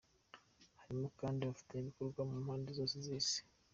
[0.79, 3.39] Harimo kandi abafatanyabikorwa mu mpande zose z’Isi.